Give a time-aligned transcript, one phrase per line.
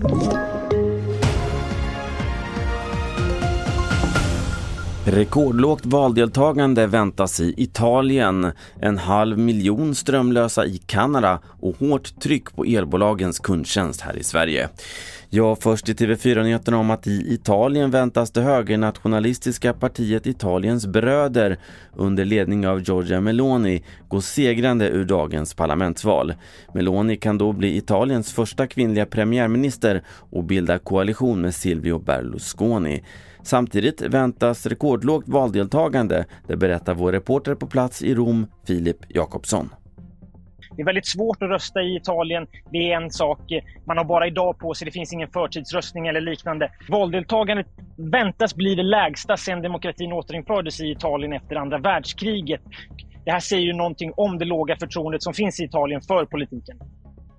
[0.00, 0.57] you
[5.10, 12.64] Rekordlågt valdeltagande väntas i Italien, en halv miljon strömlösa i Kanada och hårt tryck på
[12.64, 14.68] elbolagens kundtjänst här i Sverige.
[15.30, 21.58] Ja, först i TV4-nyheterna om att i Italien väntas det högernationalistiska partiet Italiens bröder
[21.96, 26.34] under ledning av Giorgia Meloni gå segrande ur dagens parlamentsval.
[26.74, 33.02] Meloni kan då bli Italiens första kvinnliga premiärminister och bilda koalition med Silvio Berlusconi.
[33.48, 39.68] Samtidigt väntas rekordlågt valdeltagande, det berättar vår reporter på plats i Rom, Filip Jakobsson.
[40.76, 42.46] Det är väldigt svårt att rösta i Italien.
[42.72, 43.40] Det är en sak.
[43.86, 44.84] Man har bara idag på sig.
[44.84, 46.70] Det finns ingen förtidsröstning eller liknande.
[46.88, 47.66] Valdeltagandet
[47.96, 52.60] väntas bli det lägsta sedan demokratin återinfördes i Italien efter andra världskriget.
[53.24, 56.78] Det här säger ju någonting om det låga förtroendet som finns i Italien för politiken.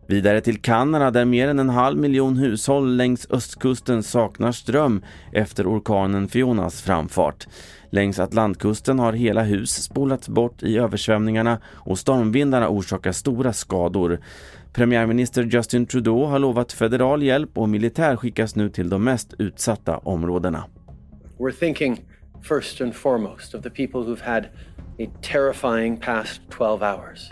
[0.09, 5.01] Vidare till Kanada där mer än en halv miljon hushåll längs östkusten saknar ström
[5.33, 7.47] efter orkanen Fionas framfart.
[7.89, 14.19] Längs Atlantkusten har hela hus spolats bort i översvämningarna och stormvindarna orsakar stora skador.
[14.73, 19.97] Premiärminister Justin Trudeau har lovat federal hjälp och militär skickas nu till de mest utsatta
[19.97, 20.63] områdena.
[21.37, 22.05] We're thinking
[22.41, 24.45] first and foremost of the people who've had
[24.99, 27.31] a terrifying past 12 hours.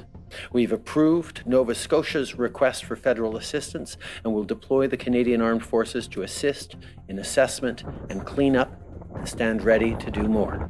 [0.53, 6.07] We've approved Nova Scotia's request for federal assistance and will deploy the Canadian Armed Forces
[6.07, 6.75] to assist
[7.09, 8.69] in assessment and cleanup
[9.15, 10.69] and stand ready to do more.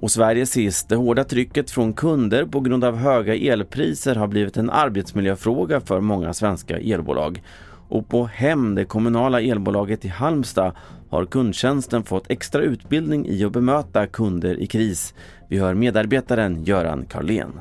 [0.00, 4.56] Och Sverige sist, det hårda trycket från kunder på grund av höga elpriser har blivit
[4.56, 7.42] en arbetsmiljöfråga för många svenska elbolag.
[7.88, 10.72] Och på Hem, det kommunala elbolaget i Halmstad,
[11.10, 15.14] har kundtjänsten fått extra utbildning i att bemöta kunder i kris.
[15.48, 17.60] Vi hör medarbetaren Göran Karlén.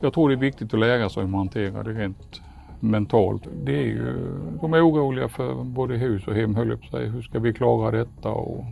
[0.00, 2.40] Jag tror det är viktigt att lära sig hur man hanterar det rent
[2.80, 3.42] mentalt.
[3.64, 7.08] Det är ju, de är oroliga för både hus och hem, höll jag på sig.
[7.08, 8.64] Hur ska vi klara detta och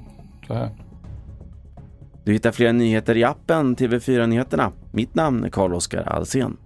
[0.47, 0.71] så här.
[2.25, 4.73] Du hittar fler nyheter i appen TV4 Nyheterna.
[4.91, 6.57] Mitt namn är Carl-Oskar Alsen.